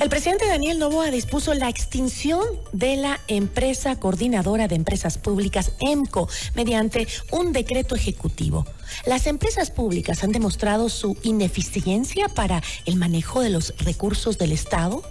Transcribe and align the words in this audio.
El 0.00 0.10
presidente 0.10 0.46
Daniel 0.46 0.78
Novoa 0.78 1.10
dispuso 1.10 1.54
la 1.54 1.68
extinción 1.68 2.44
de 2.72 2.96
la 2.96 3.20
empresa 3.28 3.96
coordinadora 3.96 4.68
de 4.68 4.74
empresas 4.74 5.18
públicas 5.18 5.72
EMCO 5.80 6.28
mediante 6.54 7.06
un 7.30 7.52
decreto 7.52 7.94
ejecutivo. 7.94 8.66
Las 9.06 9.26
empresas 9.26 9.70
públicas 9.70 10.22
han 10.24 10.32
demostrado 10.32 10.88
su 10.88 11.16
ineficiencia 11.22 12.28
para 12.28 12.62
el 12.86 12.96
manejo 12.96 13.40
de 13.40 13.50
los 13.50 13.74
recursos 13.78 14.36
del 14.36 14.52
Estado. 14.52 15.02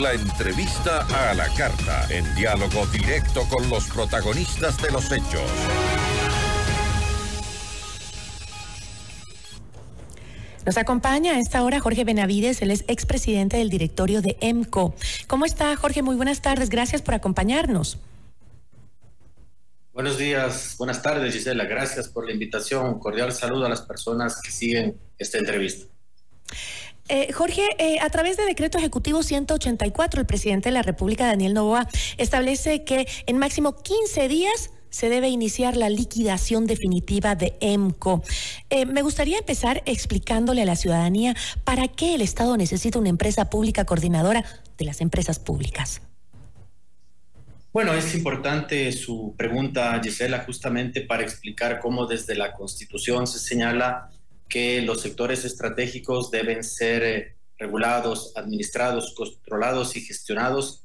La 0.00 0.14
entrevista 0.14 1.30
a 1.30 1.34
la 1.34 1.48
carta, 1.54 2.06
en 2.10 2.34
diálogo 2.34 2.86
directo 2.86 3.42
con 3.48 3.68
los 3.68 3.84
protagonistas 3.84 4.80
de 4.80 4.90
los 4.90 5.12
hechos. 5.12 5.50
Nos 10.66 10.76
acompaña 10.76 11.34
a 11.34 11.38
esta 11.38 11.62
hora 11.64 11.80
Jorge 11.80 12.04
Benavides, 12.04 12.60
él 12.60 12.70
es 12.70 12.84
expresidente 12.86 13.56
del 13.56 13.70
directorio 13.70 14.20
de 14.20 14.36
EMCO. 14.40 14.94
¿Cómo 15.26 15.46
está 15.46 15.74
Jorge? 15.76 16.02
Muy 16.02 16.16
buenas 16.16 16.42
tardes, 16.42 16.68
gracias 16.68 17.00
por 17.00 17.14
acompañarnos. 17.14 17.98
Buenos 19.92 20.18
días, 20.18 20.76
buenas 20.78 21.02
tardes 21.02 21.34
Gisela, 21.34 21.64
gracias 21.64 22.08
por 22.08 22.26
la 22.26 22.32
invitación. 22.32 22.86
Un 22.86 22.98
cordial 22.98 23.32
saludo 23.32 23.66
a 23.66 23.68
las 23.68 23.82
personas 23.82 24.40
que 24.40 24.50
siguen 24.50 24.96
esta 25.18 25.38
entrevista. 25.38 25.86
Eh, 27.08 27.32
Jorge, 27.32 27.62
eh, 27.78 27.98
a 28.00 28.08
través 28.08 28.36
de 28.36 28.44
decreto 28.44 28.78
ejecutivo 28.78 29.22
184, 29.22 30.20
el 30.20 30.26
presidente 30.26 30.68
de 30.68 30.74
la 30.74 30.82
República, 30.82 31.26
Daniel 31.26 31.54
Novoa, 31.54 31.88
establece 32.18 32.84
que 32.84 33.08
en 33.26 33.36
máximo 33.36 33.82
15 33.82 34.28
días 34.28 34.70
se 34.90 35.08
debe 35.08 35.28
iniciar 35.28 35.76
la 35.76 35.88
liquidación 35.88 36.66
definitiva 36.66 37.34
de 37.34 37.56
EMCO. 37.60 38.22
Eh, 38.68 38.86
me 38.86 39.02
gustaría 39.02 39.38
empezar 39.38 39.82
explicándole 39.86 40.62
a 40.62 40.66
la 40.66 40.76
ciudadanía 40.76 41.34
para 41.64 41.88
qué 41.88 42.14
el 42.14 42.20
Estado 42.20 42.56
necesita 42.56 42.98
una 42.98 43.08
empresa 43.08 43.48
pública 43.48 43.84
coordinadora 43.84 44.44
de 44.76 44.84
las 44.84 45.00
empresas 45.00 45.38
públicas. 45.38 46.02
Bueno, 47.72 47.94
es 47.94 48.14
importante 48.16 48.90
su 48.90 49.34
pregunta, 49.38 49.98
Gisela, 50.02 50.40
justamente 50.40 51.02
para 51.02 51.22
explicar 51.22 51.78
cómo 51.78 52.06
desde 52.06 52.34
la 52.34 52.52
Constitución 52.52 53.28
se 53.28 53.38
señala 53.38 54.10
que 54.48 54.82
los 54.82 55.00
sectores 55.00 55.44
estratégicos 55.44 56.32
deben 56.32 56.64
ser 56.64 57.02
eh, 57.04 57.36
regulados, 57.58 58.32
administrados, 58.34 59.14
controlados 59.14 59.96
y 59.96 60.00
gestionados 60.00 60.82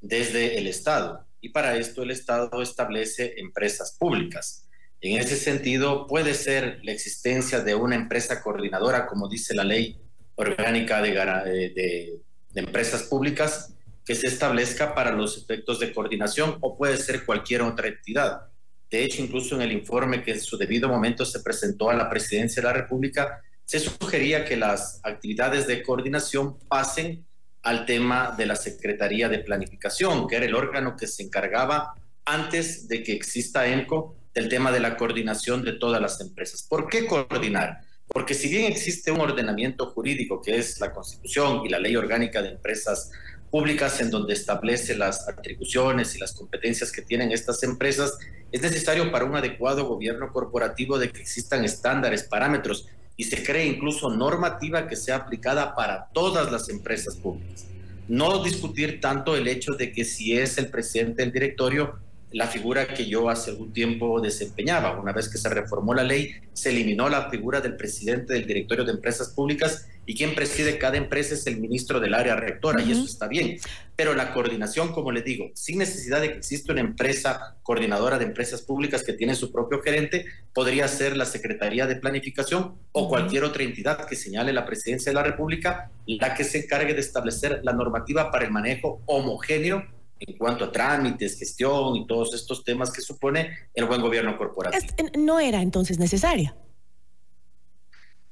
desde 0.00 0.58
el 0.58 0.68
Estado 0.68 1.27
y 1.40 1.50
para 1.50 1.76
esto 1.76 2.02
el 2.02 2.10
Estado 2.10 2.62
establece 2.62 3.34
empresas 3.38 3.96
públicas. 3.98 4.68
En 5.00 5.18
ese 5.18 5.36
sentido, 5.36 6.06
puede 6.06 6.34
ser 6.34 6.80
la 6.82 6.92
existencia 6.92 7.60
de 7.60 7.74
una 7.74 7.94
empresa 7.94 8.42
coordinadora, 8.42 9.06
como 9.06 9.28
dice 9.28 9.54
la 9.54 9.62
ley 9.62 10.00
orgánica 10.34 11.00
de, 11.00 11.12
de, 11.12 12.20
empresas 12.54 13.04
públicas, 13.04 13.74
que 14.04 14.16
se 14.16 14.26
establezca 14.26 14.94
para 14.94 15.12
los 15.12 15.36
efectos 15.36 15.78
de 15.78 15.92
coordinación 15.92 16.58
o 16.60 16.76
puede 16.76 16.96
ser 16.96 17.24
cualquier 17.24 17.62
otra 17.62 17.88
entidad. 17.88 18.48
De 18.90 19.04
hecho, 19.04 19.22
incluso 19.22 19.54
en 19.54 19.62
el 19.62 19.70
informe 19.70 20.22
que 20.22 20.32
en 20.32 20.40
su 20.40 20.56
debido 20.56 20.88
momento 20.88 21.24
se 21.24 21.40
presentó 21.40 21.90
a 21.90 21.94
la 21.94 22.08
Presidencia 22.08 22.60
de 22.60 22.68
la 22.68 22.74
República, 22.74 23.42
se 23.64 23.78
sugería 23.78 24.44
que 24.44 24.56
las 24.56 24.98
actividades 25.04 25.66
de 25.66 25.82
coordinación 25.82 26.58
pasen 26.68 27.27
al 27.62 27.86
tema 27.86 28.34
de 28.36 28.46
la 28.46 28.56
Secretaría 28.56 29.28
de 29.28 29.40
Planificación, 29.40 30.26
que 30.26 30.36
era 30.36 30.46
el 30.46 30.54
órgano 30.54 30.96
que 30.96 31.06
se 31.06 31.22
encargaba 31.22 31.94
antes 32.24 32.88
de 32.88 33.02
que 33.02 33.12
exista 33.12 33.66
ENCO 33.66 34.16
del 34.34 34.48
tema 34.48 34.70
de 34.70 34.80
la 34.80 34.96
coordinación 34.96 35.64
de 35.64 35.72
todas 35.72 36.00
las 36.00 36.20
empresas. 36.20 36.62
¿Por 36.62 36.88
qué 36.88 37.06
coordinar? 37.06 37.80
Porque 38.06 38.34
si 38.34 38.48
bien 38.48 38.70
existe 38.70 39.10
un 39.10 39.20
ordenamiento 39.20 39.86
jurídico 39.86 40.40
que 40.40 40.56
es 40.56 40.80
la 40.80 40.92
Constitución 40.92 41.62
y 41.64 41.68
la 41.68 41.78
Ley 41.78 41.96
Orgánica 41.96 42.42
de 42.42 42.50
Empresas 42.50 43.10
Públicas 43.50 44.00
en 44.00 44.10
donde 44.10 44.34
establece 44.34 44.94
las 44.94 45.26
atribuciones 45.26 46.14
y 46.14 46.18
las 46.18 46.34
competencias 46.34 46.92
que 46.92 47.00
tienen 47.00 47.32
estas 47.32 47.62
empresas, 47.62 48.18
es 48.52 48.60
necesario 48.60 49.10
para 49.10 49.24
un 49.24 49.36
adecuado 49.36 49.86
gobierno 49.86 50.32
corporativo 50.32 50.98
de 50.98 51.10
que 51.10 51.20
existan 51.20 51.64
estándares, 51.64 52.24
parámetros 52.24 52.88
y 53.18 53.24
se 53.24 53.42
cree 53.42 53.66
incluso 53.66 54.08
normativa 54.08 54.86
que 54.86 54.96
sea 54.96 55.16
aplicada 55.16 55.74
para 55.74 56.06
todas 56.14 56.50
las 56.50 56.70
empresas 56.70 57.16
públicas. 57.16 57.66
No 58.06 58.42
discutir 58.42 59.00
tanto 59.02 59.36
el 59.36 59.48
hecho 59.48 59.72
de 59.72 59.92
que 59.92 60.06
si 60.06 60.38
es 60.38 60.56
el 60.56 60.68
presidente 60.68 61.22
del 61.22 61.32
directorio 61.32 61.98
la 62.30 62.46
figura 62.46 62.86
que 62.86 63.06
yo 63.06 63.28
hace 63.28 63.50
algún 63.50 63.72
tiempo 63.72 64.20
desempeñaba. 64.20 64.98
Una 65.00 65.12
vez 65.12 65.28
que 65.28 65.38
se 65.38 65.48
reformó 65.48 65.94
la 65.94 66.04
ley, 66.04 66.34
se 66.52 66.70
eliminó 66.70 67.08
la 67.08 67.30
figura 67.30 67.60
del 67.60 67.76
presidente 67.76 68.34
del 68.34 68.46
directorio 68.46 68.84
de 68.84 68.92
empresas 68.92 69.30
públicas 69.30 69.88
y 70.08 70.14
quien 70.14 70.34
preside 70.34 70.78
cada 70.78 70.96
empresa 70.96 71.34
es 71.34 71.46
el 71.46 71.60
ministro 71.60 72.00
del 72.00 72.14
área 72.14 72.34
rectora 72.34 72.82
y 72.82 72.92
eso 72.92 73.04
está 73.04 73.28
bien. 73.28 73.58
Pero 73.94 74.14
la 74.14 74.32
coordinación, 74.32 74.90
como 74.90 75.12
le 75.12 75.20
digo, 75.20 75.50
sin 75.52 75.76
necesidad 75.76 76.22
de 76.22 76.32
que 76.32 76.38
exista 76.38 76.72
una 76.72 76.80
empresa 76.80 77.58
coordinadora 77.62 78.18
de 78.18 78.24
empresas 78.24 78.62
públicas 78.62 79.02
que 79.04 79.12
tiene 79.12 79.34
su 79.34 79.52
propio 79.52 79.82
gerente, 79.82 80.24
podría 80.54 80.88
ser 80.88 81.14
la 81.14 81.26
Secretaría 81.26 81.86
de 81.86 81.96
Planificación 81.96 82.76
o 82.92 83.06
cualquier 83.06 83.44
otra 83.44 83.64
entidad 83.64 84.06
que 84.06 84.16
señale 84.16 84.54
la 84.54 84.64
presidencia 84.64 85.10
de 85.10 85.14
la 85.14 85.22
República, 85.22 85.90
la 86.06 86.32
que 86.32 86.44
se 86.44 86.60
encargue 86.60 86.94
de 86.94 87.00
establecer 87.00 87.60
la 87.62 87.74
normativa 87.74 88.30
para 88.30 88.46
el 88.46 88.50
manejo 88.50 89.02
homogéneo 89.04 89.84
en 90.20 90.38
cuanto 90.38 90.64
a 90.64 90.72
trámites, 90.72 91.38
gestión 91.38 91.96
y 91.96 92.06
todos 92.06 92.32
estos 92.32 92.64
temas 92.64 92.90
que 92.90 93.02
supone 93.02 93.50
el 93.74 93.84
buen 93.84 94.00
gobierno 94.00 94.38
corporativo. 94.38 95.10
no 95.18 95.38
era 95.38 95.60
entonces 95.60 95.98
necesaria. 95.98 96.56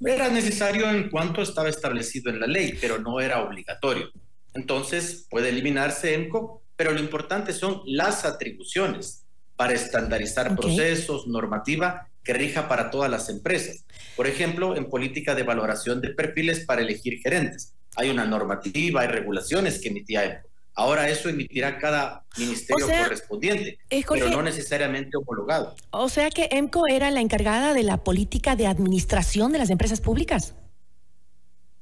Era 0.05 0.29
necesario 0.29 0.91
en 0.91 1.09
cuanto 1.09 1.43
estaba 1.43 1.69
establecido 1.69 2.31
en 2.31 2.41
la 2.41 2.47
ley, 2.47 2.77
pero 2.81 2.99
no 2.99 3.21
era 3.21 3.43
obligatorio. 3.43 4.11
Entonces 4.55 5.27
puede 5.31 5.49
eliminarse 5.49 6.15
EMCO, 6.15 6.63
pero 6.77 6.93
lo 6.93 7.01
importante 7.01 7.53
son 7.53 7.83
las 7.87 8.25
atribuciones 8.25 9.25
para 9.57 9.73
estandarizar 9.73 10.55
procesos, 10.55 11.27
normativa 11.27 12.09
que 12.23 12.35
rija 12.35 12.69
para 12.69 12.91
todas 12.91 13.11
las 13.11 13.29
empresas. 13.31 13.87
Por 14.17 14.27
ejemplo, 14.27 14.77
en 14.77 14.91
política 14.91 15.35
de 15.35 15.45
valoración 15.45 16.01
de 16.01 16.11
perfiles 16.11 16.67
para 16.67 16.83
elegir 16.83 17.21
gerentes. 17.21 17.75
Hay 17.97 18.11
una 18.11 18.27
normativa, 18.27 19.03
hay 19.03 19.09
regulaciones 19.09 19.81
que 19.81 19.89
emitía 19.89 20.25
EMCO. 20.25 20.49
Ahora 20.79 21.09
eso 21.09 21.31
emitirá 21.31 21.79
cada 21.79 22.23
ministerio 22.37 22.87
correspondiente, 22.87 23.79
pero 23.89 24.29
no 24.29 24.43
necesariamente 24.43 25.17
homologado. 25.17 25.75
O 25.91 26.11
sea 26.11 26.29
que 26.29 26.49
EMCO 26.51 26.87
era 26.87 27.11
la 27.11 27.23
encargada 27.23 27.73
de 27.73 27.83
la 27.83 28.05
política 28.05 28.57
de 28.57 28.67
administración 28.67 29.53
de 29.53 29.59
las 29.59 29.71
empresas 29.71 30.03
públicas. 30.03 30.55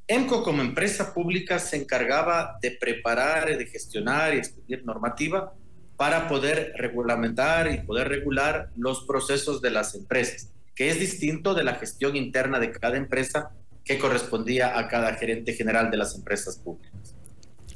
EMCO 0.06 0.44
como 0.44 0.62
empresa 0.62 1.12
pública 1.12 1.59
se 1.59 1.77
encargaba 1.77 2.56
de 2.62 2.71
preparar, 2.71 3.59
de 3.59 3.66
gestionar 3.66 4.33
y 4.33 4.38
expedir 4.38 4.84
normativa 4.84 5.54
para 5.97 6.28
poder 6.28 6.75
regulamentar 6.77 7.72
y 7.72 7.78
poder 7.78 8.09
regular 8.09 8.71
los 8.77 9.04
procesos 9.06 9.60
de 9.60 9.71
las 9.71 9.97
empresas, 9.97 10.53
que 10.77 10.91
es 10.91 11.00
distinto 11.00 11.54
de 11.54 11.65
la 11.65 11.75
gestión 11.75 12.15
interna 12.15 12.60
de 12.60 12.71
cada 12.71 12.97
empresa 12.97 13.50
que 13.84 13.99
correspondía 13.99 14.78
a 14.78 14.87
cada 14.87 15.15
gerente 15.15 15.53
general 15.53 15.91
de 15.91 15.97
las 15.97 16.15
empresas 16.15 16.59
públicas. 16.59 17.13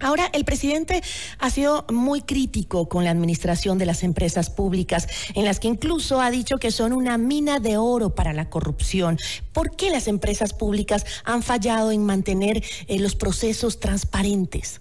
Ahora, 0.00 0.30
el 0.32 0.44
presidente 0.44 1.02
ha 1.38 1.50
sido 1.50 1.84
muy 1.90 2.22
crítico 2.22 2.88
con 2.88 3.04
la 3.04 3.10
administración 3.10 3.78
de 3.78 3.86
las 3.86 4.02
empresas 4.02 4.50
públicas, 4.50 5.08
en 5.34 5.44
las 5.44 5.58
que 5.60 5.68
incluso 5.68 6.20
ha 6.20 6.30
dicho 6.30 6.58
que 6.58 6.70
son 6.70 6.92
una 6.92 7.18
mina 7.18 7.58
de 7.58 7.76
oro 7.76 8.14
para 8.14 8.32
la 8.32 8.48
corrupción. 8.48 9.18
¿Por 9.52 9.74
qué 9.74 9.90
las 9.90 10.06
empresas 10.08 10.52
públicas 10.52 11.04
han 11.24 11.42
fallado 11.42 11.90
en 11.90 12.04
mantener 12.04 12.62
eh, 12.86 12.98
los 12.98 13.16
procesos 13.16 13.80
transparentes? 13.80 14.80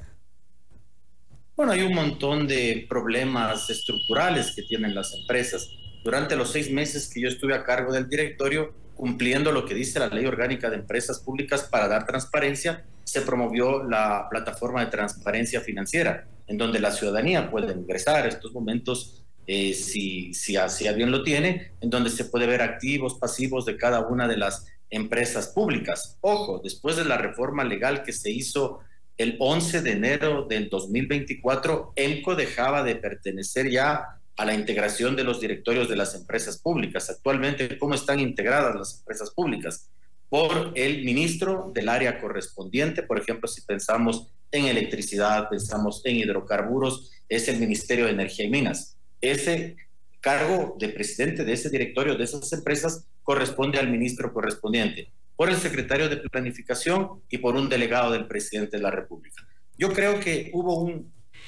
Bueno, 1.56 1.72
hay 1.72 1.82
un 1.82 1.96
montón 1.96 2.48
de 2.48 2.86
problemas 2.88 3.68
estructurales 3.72 4.54
que 4.56 4.62
tienen 4.62 4.94
las 4.94 5.12
empresas. 5.16 5.68
Durante 6.08 6.38
los 6.38 6.54
seis 6.54 6.72
meses 6.72 7.12
que 7.14 7.20
yo 7.20 7.28
estuve 7.28 7.54
a 7.54 7.66
cargo 7.66 7.92
del 7.92 8.08
directorio, 8.08 8.74
cumpliendo 8.96 9.52
lo 9.52 9.66
que 9.66 9.74
dice 9.74 10.00
la 10.00 10.08
Ley 10.08 10.26
Orgánica 10.26 10.70
de 10.70 10.78
Empresas 10.78 11.20
Públicas 11.20 11.64
para 11.64 11.90
dar 11.90 12.06
transparencia, 12.06 12.86
se 13.04 13.24
promovió 13.24 13.84
la 13.84 14.28
plataforma 14.30 14.86
de 14.86 14.90
transparencia 14.90 15.60
financiera, 15.60 16.26
en 16.48 16.58
donde 16.58 16.80
la 16.80 16.94
ciudadanía 16.94 17.52
puede 17.52 17.74
ingresar 17.74 18.24
a 18.24 18.30
estos 18.30 18.54
momentos, 18.54 19.26
eh, 19.48 19.74
si, 19.74 20.34
si 20.34 20.56
así 20.56 20.88
bien 20.94 21.12
lo 21.12 21.24
tiene, 21.24 21.74
en 21.82 21.90
donde 21.90 22.10
se 22.10 22.24
puede 22.24 22.48
ver 22.48 22.62
activos, 22.62 23.16
pasivos 23.16 23.66
de 23.66 23.76
cada 23.76 24.08
una 24.08 24.30
de 24.30 24.38
las 24.38 24.66
empresas 24.90 25.48
públicas. 25.48 26.18
Ojo, 26.22 26.62
después 26.64 26.96
de 26.96 27.04
la 27.04 27.18
reforma 27.18 27.66
legal 27.66 28.04
que 28.04 28.14
se 28.14 28.32
hizo 28.32 28.80
el 29.18 29.36
11 29.42 29.82
de 29.82 29.92
enero 29.92 30.44
del 30.44 30.70
2024, 30.70 31.92
EMCO 31.98 32.36
dejaba 32.36 32.84
de 32.84 32.96
pertenecer 32.96 33.70
ya 33.70 34.18
a 34.38 34.46
la 34.46 34.54
integración 34.54 35.16
de 35.16 35.24
los 35.24 35.42
directorios 35.42 35.90
de 35.90 35.96
las 35.96 36.16
empresas 36.16 36.60
públicas. 36.60 37.10
Actualmente, 37.10 37.78
¿cómo 37.78 37.96
están 37.96 38.20
integradas 38.20 38.76
las 38.76 39.00
empresas 39.00 39.32
públicas? 39.32 39.90
por 40.30 40.74
el 40.76 41.04
ministro 41.04 41.72
del 41.74 41.90
área 41.90 42.20
correspondiente. 42.20 43.04
Por 43.04 43.20
ejemplo, 43.20 43.48
si 43.48 43.62
pensamos 43.62 44.28
en 44.52 44.66
electricidad, 44.66 45.50
pensamos 45.50 46.02
en 46.06 46.18
hidrocarburos, 46.18 47.12
es 47.30 47.48
el 47.48 47.60
Ministerio 47.60 48.06
de 48.06 48.12
Energía 48.12 48.46
y 48.46 48.50
Minas. 48.50 48.98
Ese 49.22 49.76
cargo 50.20 50.76
de 50.80 50.90
presidente 50.90 51.46
de 51.46 51.54
ese 51.54 51.70
directorio 51.70 52.16
de 52.16 52.24
esas 52.24 52.52
empresas 52.54 53.06
corresponde 53.24 53.80
al 53.80 53.90
ministro 53.90 54.34
correspondiente. 54.34 55.12
por 55.36 55.52
el 55.52 55.58
secretario 55.58 56.10
de 56.10 56.18
Planificación 56.18 57.22
y 57.30 57.38
por 57.38 57.56
un 57.56 57.70
delegado 57.70 58.12
del 58.12 58.26
presidente 58.26 58.78
de 58.78 58.82
la 58.82 58.90
República. 58.90 59.48
Yo 59.78 59.94
creo 59.94 60.20
que 60.20 60.50
hubo 60.52 60.90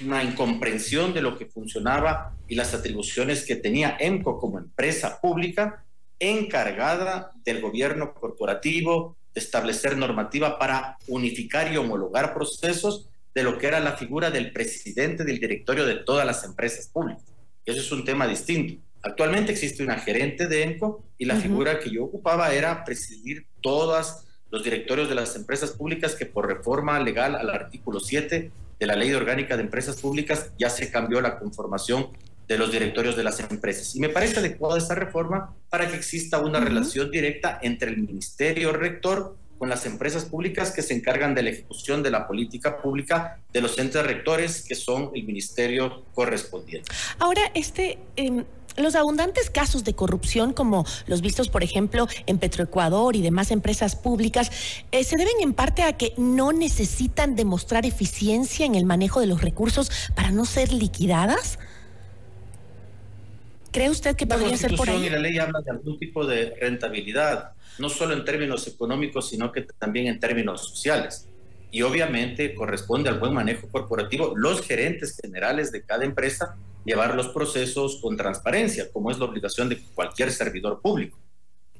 una 0.06 0.24
incomprensión 0.24 1.14
de 1.14 1.22
lo 1.22 1.38
que 1.38 1.46
funcionaba 1.46 2.36
y 2.48 2.56
las 2.56 2.74
atribuciones 2.74 3.46
que 3.46 3.56
tenía 3.56 3.98
EMCO 4.00 4.40
como 4.40 4.58
empresa 4.58 5.20
pública 5.22 5.86
encargada 6.20 7.32
del 7.46 7.62
gobierno 7.62 8.14
corporativo, 8.14 9.18
de 9.34 9.42
establecer 9.42 9.98
normativa 9.98 10.58
para 10.58 10.98
unificar 11.08 11.72
y 11.72 11.78
homologar 11.78 12.34
procesos 12.34 13.10
de 13.34 13.44
lo 13.44 13.58
que 13.58 13.68
era 13.68 13.80
la 13.80 13.94
figura 13.94 14.32
del 14.32 14.52
presidente 14.52 15.24
del 15.24 15.40
directorio 15.40 15.86
de 15.86 15.96
todas 15.96 16.26
las 16.26 16.44
empresas 16.44 16.88
públicas. 16.88 17.24
Eso 17.66 17.80
es 17.80 17.92
un 17.92 18.04
tema 18.04 18.28
distinto. 18.28 18.82
Actualmente 19.02 19.52
existe 19.52 19.84
una 19.84 20.00
gerente 20.00 20.48
de 20.48 20.64
ENCO 20.64 21.04
y 21.18 21.26
la 21.26 21.36
figura 21.36 21.80
que 21.80 21.90
yo 21.90 22.04
ocupaba 22.04 22.54
era 22.54 22.84
presidir 22.84 23.46
todos 23.62 24.26
los 24.50 24.64
directorios 24.64 25.08
de 25.08 25.16
las 25.16 25.36
empresas 25.36 25.72
públicas 25.72 26.16
que 26.16 26.26
por 26.26 26.48
reforma 26.48 27.00
legal 27.00 27.36
al 27.36 27.50
artículo 27.50 28.00
7 28.00 28.52
de 28.80 28.88
la 28.88 28.96
Ley 28.96 29.14
Orgánica 29.14 29.58
de 29.58 29.64
Empresas 29.64 29.98
Públicas 30.02 30.52
ya 30.58 30.70
se 30.70 30.90
cambió 30.90 31.22
la 31.22 31.38
conformación 31.38 32.10
de 32.48 32.58
los 32.58 32.72
directorios 32.72 33.16
de 33.16 33.24
las 33.24 33.40
empresas. 33.40 33.96
Y 33.96 34.00
me 34.00 34.10
parece 34.10 34.40
adecuada 34.40 34.78
esta 34.78 34.96
reforma 34.96 35.56
para 35.70 35.88
que 35.88 35.96
exista 35.96 36.40
una 36.40 36.60
relación 36.60 37.12
directa 37.12 37.60
entre 37.62 37.92
el 37.92 37.98
Ministerio 37.98 38.74
Rector 38.74 39.38
con 39.60 39.70
las 39.70 39.86
empresas 39.86 40.26
públicas 40.26 40.72
que 40.72 40.82
se 40.82 40.96
encargan 40.96 41.36
de 41.36 41.44
la 41.44 41.50
ejecución 41.50 42.02
de 42.02 42.10
la 42.10 42.28
política 42.28 42.82
pública 42.82 43.40
de 43.52 43.62
los 43.62 43.78
entes 43.78 44.04
rectores, 44.04 44.66
que 44.66 44.74
son 44.74 45.12
el 45.14 45.26
ministerio 45.26 46.06
correspondiente. 46.14 46.90
Ahora, 47.20 47.52
este... 47.54 48.00
Em, 48.16 48.46
los 48.80 48.96
abundantes 48.96 49.50
casos 49.50 49.84
de 49.84 49.94
corrupción, 49.94 50.54
como 50.54 50.86
los 51.08 51.22
vistos, 51.22 51.50
por 51.50 51.64
ejemplo, 51.64 52.08
en 52.26 52.38
Petroecuador 52.38 53.16
y 53.16 53.22
demás 53.22 53.52
empresas 53.52 53.96
públicas, 53.96 54.52
eh, 54.92 55.04
se 55.04 55.18
deben 55.18 55.34
en 55.42 55.54
parte 55.54 55.84
a 55.84 55.98
que 55.98 56.14
no 56.18 56.54
necesitan 56.54 57.36
demostrar 57.36 57.86
eficiencia 57.86 58.66
en 58.66 58.76
el 58.76 58.86
manejo 58.86 59.20
de 59.20 59.28
los 59.28 59.42
recursos 59.42 59.92
para 60.16 60.32
no 60.32 60.46
ser 60.46 60.74
liquidadas. 60.74 61.60
¿Cree 63.72 63.90
usted 63.90 64.16
que 64.16 64.26
podría 64.26 64.58
ser 64.58 64.76
por 64.76 64.90
ahí? 64.90 65.06
y 65.06 65.10
la 65.10 65.20
ley 65.20 65.38
habla 65.38 65.62
de 65.62 65.72
algún 65.72 66.00
tipo 66.00 66.26
de 66.26 66.56
rentabilidad, 66.60 67.52
no 67.78 67.90
solo 67.90 68.14
en 68.14 68.26
términos 68.26 68.68
económicos, 68.68 69.30
sino 69.30 69.52
que 69.52 69.62
también 69.62 70.08
en 70.08 70.20
términos 70.20 70.68
sociales. 70.68 71.28
Y 71.72 71.84
obviamente 71.84 72.56
corresponde 72.56 73.10
al 73.10 73.20
buen 73.20 73.34
manejo 73.34 73.68
corporativo 73.70 74.34
los 74.36 74.62
gerentes 74.62 75.16
generales 75.22 75.72
de 75.72 75.84
cada 75.84 76.04
empresa 76.04 76.56
llevar 76.90 77.16
los 77.16 77.30
procesos 77.30 78.00
con 78.02 78.18
transparencia, 78.18 78.92
como 78.92 79.12
es 79.12 79.20
la 79.20 79.26
obligación 79.26 79.70
de 79.70 79.80
cualquier 79.94 80.32
servidor 80.32 80.82
público. 80.82 81.18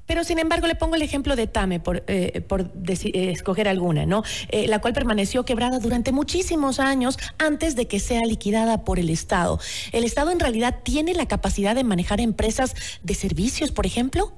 Pero 0.06 0.24
sin 0.24 0.40
embargo 0.40 0.66
le 0.66 0.74
pongo 0.74 0.96
el 0.96 1.04
ejemplo 1.04 1.36
de 1.36 1.46
Tame 1.46 1.80
por, 1.80 2.04
eh, 2.08 2.42
por 2.42 2.62
eh, 2.62 3.32
escoger 3.32 3.68
alguna, 3.68 4.08
¿no? 4.08 4.24
Eh, 4.50 4.68
la 4.68 4.82
cual 4.82 4.94
permaneció 4.94 5.46
quebrada 5.46 5.78
durante 5.78 6.12
muchísimos 6.12 6.80
años 6.80 7.18
antes 7.38 7.76
de 7.76 7.88
que 7.88 8.00
sea 8.00 8.22
liquidada 8.26 8.84
por 8.86 8.98
el 8.98 9.12
Estado. 9.12 9.60
¿El 9.92 10.04
Estado 10.04 10.32
en 10.32 10.40
realidad 10.40 10.80
tiene 10.84 11.14
la 11.14 11.28
capacidad 11.28 11.76
de 11.76 11.84
manejar 11.84 12.22
empresas 12.22 12.74
de 13.04 13.14
servicios, 13.14 13.72
por 13.72 13.86
ejemplo? 13.86 14.34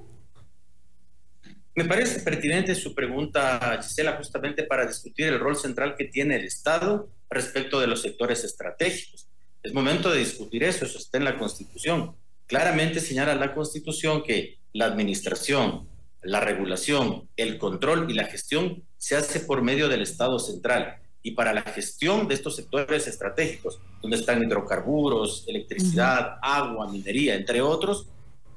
Me 1.73 1.85
parece 1.85 2.19
pertinente 2.19 2.75
su 2.75 2.94
pregunta, 2.94 3.79
Gisela, 3.81 4.18
justamente 4.18 4.63
para 4.63 4.85
discutir 4.85 5.27
el 5.27 5.39
rol 5.39 5.56
central 5.56 5.95
que 5.97 6.03
tiene 6.03 6.35
el 6.35 6.44
Estado 6.44 7.09
respecto 7.29 7.79
de 7.79 7.88
los 7.88 8.01
sectores 8.01 8.44
estratégicos. 8.44 9.31
Es 9.63 9.74
momento 9.74 10.10
de 10.10 10.19
discutir 10.19 10.63
eso, 10.63 10.86
eso 10.86 10.98
está 10.98 11.19
en 11.19 11.25
la 11.25 11.38
Constitución. 11.38 12.16
Claramente 12.48 13.00
señala 13.00 13.36
la 13.36 13.54
Constitución 13.54 14.24
que 14.24 14.58
la 14.74 14.86
administración, 14.86 15.88
la 16.24 16.40
regulación, 16.40 17.30
el 17.38 17.60
control 17.60 18.10
y 18.10 18.16
la 18.16 18.25
gestión 18.25 18.84
se 18.98 19.16
hace 19.16 19.42
por 19.42 19.62
medio 19.62 19.88
del 19.88 20.02
Estado 20.02 20.40
central. 20.40 20.98
Y 21.22 21.31
para 21.31 21.54
la 21.54 21.62
gestión 21.62 22.28
de 22.28 22.34
estos 22.34 22.56
sectores 22.56 23.06
estratégicos, 23.06 23.80
donde 24.02 24.18
están 24.18 24.42
hidrocarburos, 24.42 25.46
electricidad, 25.48 26.40
agua, 26.42 26.92
minería, 26.92 27.36
entre 27.36 27.62
otros, 27.62 28.07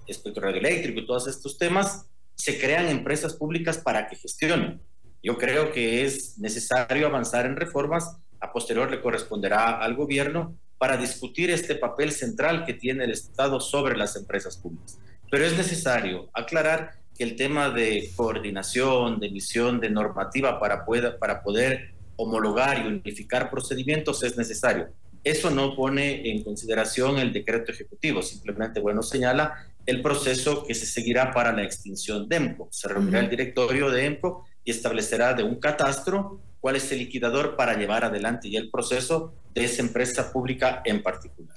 espectro 0.07 0.49
eléctrico 0.49 1.01
y 1.01 1.07
todos 1.07 1.29
estos 1.29 1.59
temas, 1.59 2.07
se 2.35 2.59
crean 2.59 2.89
empresas 2.89 3.35
públicas 3.35 3.77
para 3.77 4.09
que 4.09 4.17
gestionen. 4.17 4.81
Yo 5.23 5.37
creo 5.37 5.71
que 5.71 6.05
es 6.05 6.39
necesario 6.39 7.07
avanzar 7.07 7.45
en 7.45 7.57
reformas. 7.57 8.17
A 8.41 8.53
posterior 8.53 8.91
le 8.91 9.03
corresponderá 9.03 9.79
al 9.79 9.95
gobierno 9.95 10.57
para 10.79 10.97
discutir 10.97 11.51
este 11.51 11.75
papel 11.75 12.13
central 12.13 12.65
que 12.65 12.75
tiene 12.75 13.05
el 13.05 13.11
Estado 13.11 13.61
sobre 13.61 13.97
las 13.97 14.17
empresas 14.17 14.57
públicas. 14.57 14.99
Pero 15.31 15.45
es 15.47 15.57
necesario 15.57 16.29
aclarar 16.33 16.93
que 17.17 17.25
el 17.25 17.37
tema 17.37 17.71
de 17.71 18.11
coordinación, 18.17 19.21
de 19.21 19.29
emisión 19.29 19.81
de 19.81 19.91
normativa 19.91 20.59
para, 20.59 20.85
para 21.19 21.43
poder 21.43 21.95
homologar 22.17 22.85
y 22.85 22.89
unificar 22.89 23.51
procedimientos 23.51 24.23
es 24.23 24.37
necesario. 24.37 24.89
Eso 25.23 25.51
no 25.51 25.75
pone 25.75 26.31
en 26.31 26.43
consideración 26.43 27.19
el 27.19 27.33
decreto 27.33 27.73
ejecutivo, 27.73 28.21
simplemente, 28.21 28.79
bueno, 28.81 29.03
señala 29.03 29.69
el 29.87 30.03
proceso 30.03 30.65
que 30.67 30.75
se 30.75 30.87
seguirá 30.87 31.33
para 31.33 31.53
la 31.53 31.63
extinción 31.63 32.29
de 32.29 32.37
EMCO. 32.37 32.69
Se 32.71 32.89
reunirá 32.89 33.21
el 33.21 33.31
directorio 33.31 33.91
de 33.91 34.05
EMCO 34.05 34.45
y 34.65 34.71
establecerá 34.71 35.33
de 35.33 35.43
un 35.43 35.57
catastro 35.57 36.41
cuál 36.65 36.77
es 36.77 36.91
el 36.93 37.01
liquidador 37.01 37.57
para 37.57 37.75
llevar 37.75 38.07
adelante 38.07 38.49
ya 38.49 38.59
el 38.59 38.71
proceso 38.71 39.35
de 39.53 39.67
esa 39.67 39.83
empresa 39.83 40.33
pública 40.33 40.81
en 40.87 41.03
particular. 41.03 41.55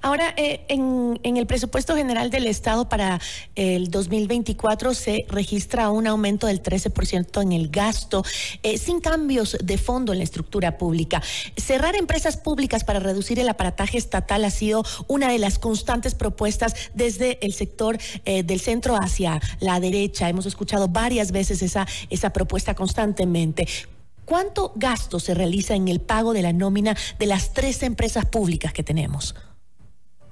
Ahora, 0.00 0.32
eh, 0.38 0.64
en, 0.68 1.18
el 1.22 1.46
presupuesto 1.46 1.94
general 1.94 2.30
del 2.30 2.46
Estado 2.46 2.88
para 2.88 3.20
el 3.54 3.90
2024 3.90 4.94
se 4.94 5.26
registra 5.28 5.90
un 5.90 6.06
aumento 6.06 6.46
del 6.46 6.62
13% 6.62 7.42
en 7.42 7.52
el 7.52 7.68
gasto, 7.68 8.24
eh, 8.62 8.78
sin 8.78 9.00
cambios 9.00 9.58
de 9.62 9.76
fondo 9.76 10.14
en 10.14 10.18
la 10.20 10.24
estructura 10.24 10.78
pública. 10.78 11.22
Cerrar 11.58 11.94
empresas 11.94 12.38
públicas 12.38 12.82
para 12.82 12.98
reducir 12.98 13.38
el 13.38 13.50
aparataje 13.50 13.98
estatal 13.98 14.42
ha 14.42 14.50
sido 14.50 14.84
una 15.06 15.28
de 15.30 15.38
las 15.38 15.58
constantes 15.58 16.14
propuestas 16.14 16.74
desde 16.94 17.44
el 17.44 17.52
sector 17.52 17.98
eh, 18.24 18.42
del 18.42 18.60
centro 18.60 18.96
hacia 18.96 19.38
la 19.60 19.80
derecha. 19.80 20.30
Hemos 20.30 20.46
escuchado 20.46 20.88
varias 20.88 21.30
veces 21.30 21.60
esa, 21.60 21.86
esa 22.08 22.30
propuesta 22.30 22.74
constantemente. 22.74 23.68
¿Cuánto 24.26 24.72
gasto 24.74 25.20
se 25.20 25.34
realiza 25.34 25.76
en 25.76 25.86
el 25.86 26.00
pago 26.00 26.32
de 26.32 26.42
la 26.42 26.52
nómina 26.52 26.96
de 27.16 27.26
las 27.26 27.54
tres 27.54 27.84
empresas 27.84 28.26
públicas 28.26 28.72
que 28.72 28.82
tenemos? 28.82 29.36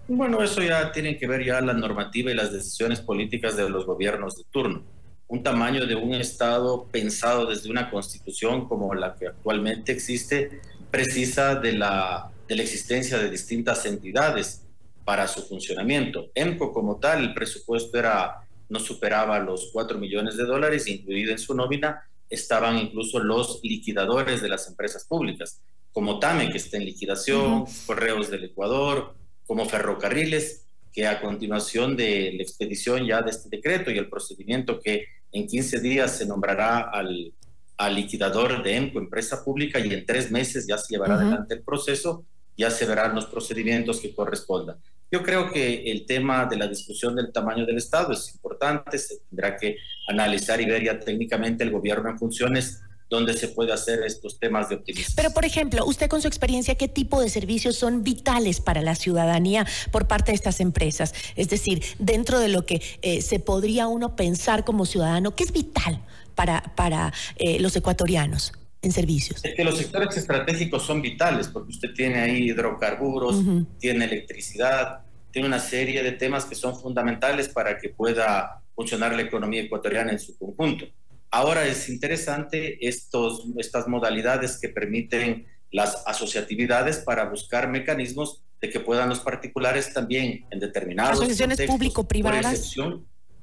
Bueno, 0.09 0.43
eso 0.43 0.63
ya 0.63 0.91
tiene 0.91 1.17
que 1.17 1.29
ver 1.29 1.45
ya 1.45 1.61
la 1.61 1.75
normativa 1.75 2.33
y 2.33 2.35
las 2.35 2.53
decisiones 2.53 3.01
políticas 3.01 3.57
de 3.57 3.71
los 3.71 3.87
gobiernos 3.87 4.37
de 4.37 4.43
turno. 4.51 4.83
Un 5.29 5.45
tamaño 5.45 5.87
de 5.87 5.95
un 5.95 6.13
Estado 6.13 6.89
pensado 6.91 7.47
desde 7.47 7.71
una 7.71 7.89
constitución 7.89 8.69
como 8.69 8.93
la 8.95 9.15
que 9.15 9.29
actualmente 9.29 9.93
existe 9.93 10.61
precisa 10.91 11.55
de 11.55 11.75
la, 11.75 12.33
de 12.49 12.57
la 12.57 12.63
existencia 12.65 13.17
de 13.19 13.31
distintas 13.31 13.87
entidades 13.87 14.67
para 15.05 15.29
su 15.29 15.41
funcionamiento. 15.43 16.31
EMCO 16.35 16.73
como 16.73 16.97
tal, 16.97 17.23
el 17.23 17.33
presupuesto 17.33 17.97
era, 17.97 18.41
no 18.69 18.81
superaba 18.81 19.39
los 19.39 19.71
4 19.73 19.99
millones 19.99 20.37
de 20.37 20.45
dólares, 20.45 20.89
incluida 20.89 21.31
en 21.31 21.39
su 21.39 21.55
nómina 21.55 22.03
estaban 22.29 22.79
incluso 22.79 23.19
los 23.19 23.61
liquidadores 23.63 24.43
de 24.43 24.49
las 24.49 24.69
empresas 24.69 25.05
públicas, 25.05 25.63
como 25.93 26.19
TAME, 26.19 26.51
que 26.51 26.59
está 26.59 26.77
en 26.77 26.85
liquidación, 26.85 27.67
Correos 27.87 28.31
del 28.31 28.45
Ecuador, 28.45 29.15
como 29.47 29.67
Ferrocarriles, 29.67 30.67
que 30.93 31.07
a 31.07 31.21
continuación 31.21 31.97
de 31.97 32.33
la 32.37 32.43
expedición 32.43 33.07
ya 33.07 33.23
de 33.23 33.31
este 33.31 33.49
decreto 33.49 33.91
y 33.91 33.99
el 33.99 34.09
procedimiento 34.09 34.81
que 34.81 35.07
en 35.33 35.47
15 35.47 35.81
días 35.81 36.17
se 36.17 36.27
nombrará 36.27 36.81
al, 36.81 37.33
al 37.77 37.95
liquidador 37.95 38.63
de 38.63 38.77
EMCO, 38.77 38.99
empresa 38.99 39.45
pública, 39.45 39.81
y 39.81 39.93
en 39.93 40.07
tres 40.07 40.31
meses 40.31 40.67
ya 40.67 40.79
se 40.79 40.95
llevará 40.95 41.15
adelante 41.15 41.55
el 41.55 41.63
proceso, 41.63 42.25
ya 42.57 42.71
se 42.71 42.87
verán 42.87 43.15
los 43.15 43.27
procedimientos 43.27 44.01
que 44.01 44.15
correspondan. 44.15 44.77
Yo 45.15 45.23
creo 45.23 45.49
que 45.49 45.93
el 45.93 46.07
tema 46.07 46.45
de 46.47 46.57
la 46.57 46.67
discusión 46.67 47.15
del 47.15 47.31
tamaño 47.31 47.65
del 47.65 47.77
Estado 47.77 48.13
es 48.13 48.35
importante, 48.35 48.99
se 48.99 49.19
tendrá 49.31 49.57
que 49.57 49.77
analizar 50.09 50.61
y 50.61 50.67
ver 50.67 50.83
ya 50.83 50.99
técnicamente 50.99 51.63
el 51.63 51.71
gobierno 51.71 52.11
en 52.11 52.19
funciones 52.19 52.81
donde 53.09 53.35
se 53.35 53.47
puede 53.47 53.73
hacer 53.73 54.01
estos 54.05 54.41
temas 54.41 54.71
de 54.71 54.75
optimismo. 54.75 55.15
Pero, 55.15 55.31
por 55.31 55.45
ejemplo, 55.45 55.87
usted 55.87 56.09
con 56.09 56.21
su 56.21 56.27
experiencia, 56.27 56.75
¿qué 56.75 56.89
tipo 56.89 57.21
de 57.21 57.29
servicios 57.29 57.77
son 57.77 58.03
vitales 58.03 58.61
para 58.61 58.83
la 58.83 58.97
ciudadanía 58.97 59.65
por 59.93 60.09
parte 60.09 60.33
de 60.33 60.35
estas 60.35 60.59
empresas? 60.59 61.15
Es 61.37 61.49
decir, 61.49 61.81
dentro 62.01 62.41
de 62.41 62.49
lo 62.49 62.67
que 62.67 62.83
eh, 63.03 63.23
se 63.23 63.39
podría 63.39 63.87
uno 63.87 64.17
pensar 64.17 64.65
como 64.65 64.85
ciudadano, 64.85 65.37
¿qué 65.37 65.45
es 65.45 65.53
vital 65.53 66.03
para, 66.35 66.75
para 66.75 67.13
eh, 67.37 67.61
los 67.61 67.77
ecuatorianos? 67.77 68.53
en 68.83 68.93
servicios? 68.93 69.43
Es 69.43 69.55
que 69.55 69.65
los 69.65 69.79
sectores 69.79 70.15
estratégicos 70.15 70.83
son 70.83 71.01
vitales 71.01 71.49
porque 71.49 71.71
usted 71.71 71.95
tiene 71.95 72.21
ahí 72.21 72.51
hidrocarburos, 72.51 73.43
tiene 73.79 74.05
electricidad, 74.05 75.04
tiene 75.35 75.49
una 75.49 75.59
serie 75.59 76.03
de 76.05 76.13
temas 76.13 76.45
que 76.45 76.55
son 76.55 76.81
fundamentales 76.81 77.49
para 77.49 77.77
que 77.77 77.89
pueda 77.89 78.63
funcionar 78.75 79.15
la 79.15 79.23
economía 79.23 79.63
ecuatoriana 79.63 80.13
en 80.13 80.21
su 80.21 80.39
conjunto. 80.39 80.87
Ahora 81.29 81.67
es 81.67 81.89
interesante 81.89 82.87
estos, 82.87 83.45
estas 83.59 83.89
modalidades 83.89 84.59
que 84.61 84.69
permiten 84.69 85.47
las 85.73 86.05
asociatividades 86.07 86.99
para 86.99 87.29
buscar 87.29 87.69
mecanismos 87.69 88.45
de 88.61 88.71
que 88.71 88.79
puedan 88.79 89.09
los 89.09 89.19
particulares 89.19 89.93
también 89.93 90.47
en 90.53 90.61
determinados 90.61 91.19
asociaciones 91.19 91.61
público-privadas 91.63 92.77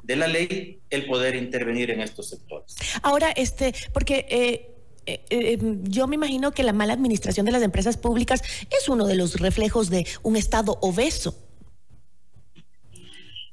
de 0.04 0.16
la 0.16 0.28
ley 0.28 0.80
el 0.90 1.06
poder 1.08 1.36
intervenir 1.36 1.92
en 1.92 2.00
estos 2.00 2.30
sectores. 2.30 2.74
Ahora, 3.04 3.32
este, 3.32 3.74
porque 3.94 4.26
eh, 4.30 4.72
eh, 5.06 5.26
eh, 5.30 5.58
yo 5.84 6.08
me 6.08 6.16
imagino 6.16 6.54
que 6.54 6.64
la 6.64 6.72
mala 6.72 6.94
administración 6.94 7.46
de 7.46 7.52
las 7.52 7.64
empresas 7.64 7.98
públicas 7.98 8.42
es 8.70 8.88
uno 8.88 9.06
de 9.08 9.16
los 9.16 9.42
reflejos 9.42 9.90
de 9.90 10.08
un 10.24 10.38
Estado 10.38 10.78
obeso. 10.82 11.51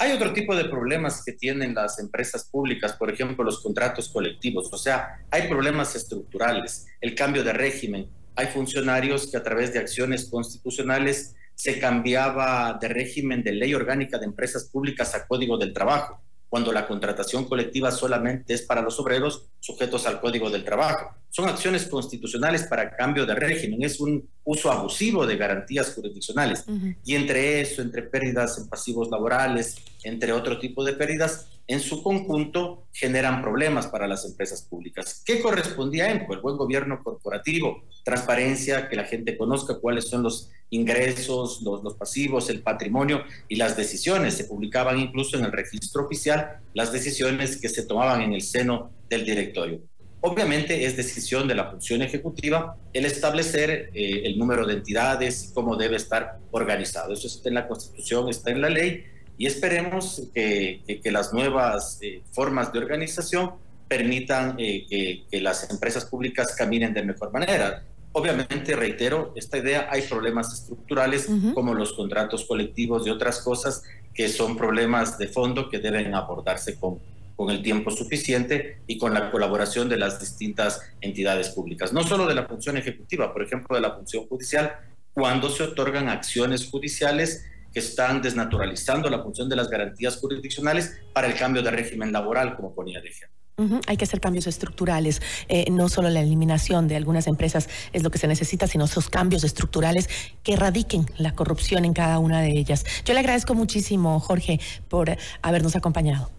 Hay 0.01 0.13
otro 0.13 0.33
tipo 0.33 0.55
de 0.55 0.67
problemas 0.67 1.25
que 1.25 1.33
tienen 1.33 1.75
las 1.75 1.99
empresas 1.99 2.49
públicas, 2.49 2.93
por 2.93 3.11
ejemplo, 3.11 3.43
los 3.43 3.61
contratos 3.61 4.09
colectivos. 4.09 4.73
O 4.73 4.79
sea, 4.79 5.27
hay 5.31 5.49
problemas 5.49 5.97
estructurales, 5.97 6.87
el 7.01 7.17
cambio 7.17 7.43
de 7.43 7.53
régimen. 7.53 8.09
Hay 8.37 8.47
funcionarios 8.47 9.29
que 9.29 9.37
a 9.37 9.43
través 9.43 9.73
de 9.73 9.81
acciones 9.81 10.31
constitucionales 10.31 11.35
se 11.57 11.81
cambiaba 11.81 12.79
de 12.81 12.87
régimen 12.87 13.43
de 13.43 13.51
ley 13.51 13.75
orgánica 13.75 14.19
de 14.19 14.27
empresas 14.27 14.71
públicas 14.71 15.17
a 15.17 15.27
código 15.27 15.59
del 15.59 15.73
trabajo 15.73 16.23
cuando 16.49 16.73
la 16.73 16.87
contratación 16.87 17.45
colectiva 17.45 17.91
solamente 17.91 18.55
es 18.55 18.63
para 18.63 18.81
los 18.81 18.99
obreros 18.99 19.47
sujetos 19.61 20.07
al 20.07 20.21
Código 20.21 20.51
del 20.51 20.65
Trabajo. 20.65 21.15
Son 21.29 21.49
acciones 21.49 21.87
constitucionales 21.87 22.65
para 22.65 22.97
cambio 22.97 23.27
de 23.27 23.35
régimen, 23.35 23.83
es 23.83 24.01
un 24.01 24.29
uso 24.45 24.73
abusivo 24.73 25.27
de 25.27 25.37
garantías 25.37 25.95
jurisdiccionales. 25.95 26.65
Y 27.05 27.15
entre 27.15 27.61
eso, 27.61 27.83
entre 27.83 28.03
pérdidas 28.03 28.59
en 28.59 28.69
pasivos 28.69 29.11
laborales, 29.11 29.77
entre 30.05 30.33
otro 30.33 30.59
tipo 30.59 30.85
de 30.85 30.95
pérdidas, 30.95 31.58
en 31.69 31.81
su 31.81 32.03
conjunto 32.03 32.87
generan 32.95 33.43
problemas 33.43 33.87
para 33.87 34.09
las 34.09 34.25
empresas 34.25 34.63
públicas. 34.63 35.23
¿Qué 35.25 35.41
correspondía 35.41 36.07
a? 36.07 36.11
El 36.13 36.27
buen 36.41 36.57
gobierno 36.57 37.03
corporativo, 37.05 37.85
transparencia, 38.05 38.89
que 38.89 38.97
la 38.97 39.05
gente 39.05 39.37
conozca 39.37 39.79
cuáles 39.79 40.09
son 40.09 40.23
los 40.23 40.51
ingresos, 40.71 41.61
los, 41.63 41.85
los, 41.85 41.95
pasivos, 41.95 42.49
el 42.49 42.63
patrimonio 42.63 43.23
y 43.49 43.57
las 43.57 43.77
decisiones. 43.77 44.35
Se 44.35 44.45
publicaban 44.45 44.99
incluso 44.99 45.37
en 45.37 45.45
el 45.45 45.53
registro 45.53 46.07
oficial 46.07 46.61
las 46.73 46.91
decisiones 46.91 47.61
que 47.61 47.69
se 47.69 47.85
tomaban 47.85 48.23
en 48.23 48.33
el 48.33 48.41
seno 48.41 48.91
del 49.11 49.27
directorio. 49.27 49.83
Obviamente 50.21 50.87
es 50.87 50.97
decisión 50.97 51.47
de 51.47 51.55
la 51.55 51.71
función 51.71 52.03
ejecutiva 52.03 52.77
el 52.93 53.05
establecer 53.05 53.91
eh, 53.95 54.23
el 54.25 54.37
número 54.39 54.67
de 54.67 54.75
entidades 54.75 55.51
y 55.51 55.55
cómo 55.55 55.77
debe 55.77 55.97
estar 55.97 56.39
organizado. 56.51 57.13
Eso 57.13 57.27
está 57.29 57.51
en 57.51 57.57
la 57.57 57.69
Constitución, 57.69 58.29
está 58.29 58.51
en 58.51 58.63
la 58.63 58.71
ley 58.71 59.05
y 59.39 59.47
esperemos 59.47 60.23
que, 60.35 60.83
que, 61.03 61.11
las 61.13 61.33
nuevas 61.33 61.99
eh, 62.03 62.23
formas 62.33 62.73
de 62.73 62.81
organización 62.81 63.53
permitan 63.87 64.57
eh, 64.59 64.85
que, 64.91 65.25
que, 65.31 65.41
las 65.41 65.71
empresas 65.71 66.05
públicas 66.05 66.55
caminen 66.57 66.93
de 66.93 67.05
mejor 67.05 67.33
manera. 67.33 67.85
Obviamente, 68.13 68.75
reitero, 68.75 69.33
esta 69.37 69.59
idea, 69.59 69.89
hay 69.91 70.03
problemas 70.03 70.53
estructurales 70.53 71.29
como 71.55 71.73
los 71.73 71.93
contratos 71.93 72.45
colectivos 72.47 73.07
y 73.07 73.11
otras 73.11 73.41
cosas 73.41 73.85
que 74.13 74.29
son 74.29 74.57
problemas 74.57 75.19
de 75.19 75.29
fondo 75.29 75.69
que 75.69 75.79
deben 75.79 76.15
abordarse 76.15 76.75
con, 76.75 76.99
con 77.37 77.51
el 77.51 77.63
tiempo 77.63 77.93
suficiente 77.93 78.81
y 78.89 78.99
con 78.99 79.15
la 79.15 79.31
colaboración 79.31 79.89
de 79.89 79.99
las 79.99 80.19
distintas 80.19 80.81
entidades 81.01 81.51
públicas. 81.51 81.93
No 81.93 82.03
solo 82.03 82.27
de 82.27 82.35
la 82.35 82.47
función 82.47 82.77
ejecutiva, 82.77 83.33
por 83.33 83.43
ejemplo, 83.45 83.77
de 83.77 83.83
la 83.83 83.95
función 83.95 84.27
judicial, 84.27 84.73
cuando 85.13 85.49
se 85.49 85.63
otorgan 85.63 86.09
acciones 86.09 86.69
judiciales 86.69 87.45
que 87.79 87.85
están 87.85 88.21
desnaturalizando 88.21 89.09
la 89.09 89.23
función 89.23 89.49
de 89.49 89.55
las 89.55 89.71
garantías 89.71 90.17
jurisdiccionales 90.17 90.99
para 91.13 91.29
el 91.29 91.35
cambio 91.37 91.63
de 91.63 91.71
régimen 91.71 92.13
laboral, 92.13 92.57
como 92.57 92.75
ponía 92.75 93.01
de 93.01 93.09
ejemplo. 93.09 93.39
Hay 93.87 93.97
que 93.97 94.05
hacer 94.05 94.21
cambios 94.21 94.47
estructurales, 94.47 95.21
eh, 95.49 95.69
no 95.71 95.89
solo 95.89 96.11
la 96.11 96.21
eliminación 96.21 96.87
de 96.89 96.97
algunas 96.97 97.27
empresas 97.27 97.69
es 97.93 98.03
lo 98.03 98.11
que 98.11 98.19
se 98.19 98.29
necesita, 98.29 98.67
sino 98.67 98.85
esos 98.85 99.09
cambios 99.09 99.45
estructurales 99.45 100.09
que 100.43 100.55
erradiquen 100.55 101.07
la 101.19 101.35
corrupción 101.35 101.85
en 101.85 101.93
cada 101.93 102.19
una 102.21 102.41
de 102.41 102.51
ellas. 102.51 102.85
Yo 103.05 103.15
le 103.15 103.21
agradezco 103.21 103.55
muchísimo, 103.55 104.19
Jorge, 104.21 104.61
por 104.89 105.17
habernos 105.43 105.75
acompañado. 105.77 106.31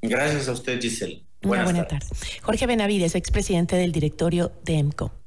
Gracias 0.00 0.48
a 0.48 0.52
usted, 0.52 0.80
Giselle. 0.80 1.22
Buenas 1.42 1.68
Una 1.68 1.80
buena 1.80 1.88
tarde. 1.88 2.06
Jorge 2.42 2.66
Benavides, 2.66 3.14
expresidente 3.14 3.76
del 3.76 3.90
directorio 3.90 4.52
de 4.64 4.78
EMCO. 4.78 5.21